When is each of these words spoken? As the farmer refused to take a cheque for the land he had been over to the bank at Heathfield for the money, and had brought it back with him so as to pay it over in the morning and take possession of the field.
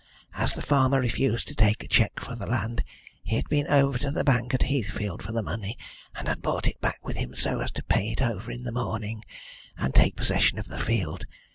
As 0.33 0.53
the 0.55 0.63
farmer 0.63 0.99
refused 0.99 1.47
to 1.49 1.53
take 1.53 1.83
a 1.83 1.87
cheque 1.87 2.19
for 2.19 2.33
the 2.35 2.47
land 2.47 2.83
he 3.21 3.35
had 3.35 3.47
been 3.49 3.67
over 3.67 3.99
to 3.99 4.09
the 4.09 4.23
bank 4.23 4.51
at 4.51 4.63
Heathfield 4.63 5.21
for 5.21 5.31
the 5.31 5.43
money, 5.43 5.77
and 6.15 6.27
had 6.27 6.41
brought 6.41 6.65
it 6.67 6.81
back 6.81 7.05
with 7.05 7.17
him 7.17 7.35
so 7.35 7.59
as 7.59 7.69
to 7.73 7.83
pay 7.83 8.09
it 8.11 8.19
over 8.19 8.51
in 8.51 8.63
the 8.63 8.71
morning 8.71 9.23
and 9.77 9.93
take 9.93 10.15
possession 10.15 10.57
of 10.57 10.69
the 10.69 10.79
field. 10.79 11.27